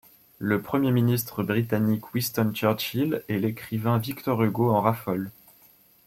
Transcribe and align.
Le 0.39 0.59
Premier 0.63 0.89
ministre 0.89 1.43
britannique 1.43 2.15
Winston 2.15 2.53
Churchill 2.55 3.23
et 3.29 3.37
l'écrivain 3.37 3.99
Victor 3.99 4.41
Hugo 4.41 4.71
en 4.71 4.81
raffolent. 4.81 5.29